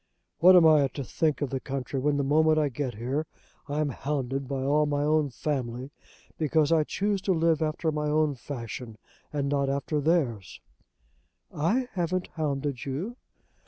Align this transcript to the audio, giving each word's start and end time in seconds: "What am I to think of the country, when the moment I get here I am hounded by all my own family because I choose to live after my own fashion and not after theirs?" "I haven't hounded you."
"What 0.39 0.55
am 0.55 0.65
I 0.65 0.87
to 0.87 1.03
think 1.03 1.43
of 1.43 1.51
the 1.51 1.59
country, 1.59 1.99
when 1.99 2.17
the 2.17 2.23
moment 2.23 2.57
I 2.57 2.69
get 2.69 2.95
here 2.95 3.27
I 3.67 3.81
am 3.81 3.89
hounded 3.89 4.47
by 4.47 4.63
all 4.63 4.87
my 4.87 5.03
own 5.03 5.29
family 5.29 5.91
because 6.39 6.71
I 6.71 6.83
choose 6.85 7.21
to 7.21 7.33
live 7.33 7.61
after 7.61 7.91
my 7.91 8.07
own 8.07 8.33
fashion 8.33 8.97
and 9.31 9.47
not 9.47 9.69
after 9.69 10.01
theirs?" 10.01 10.59
"I 11.53 11.87
haven't 11.91 12.29
hounded 12.33 12.83
you." 12.83 13.15